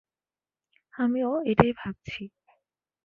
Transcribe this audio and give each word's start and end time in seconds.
আমিও 0.93 1.31
এটাই 1.51 1.71
ভাবছি। 1.73 2.21